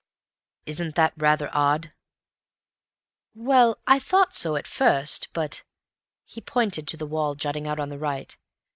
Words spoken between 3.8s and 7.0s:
I thought so at first, but—" He pointed to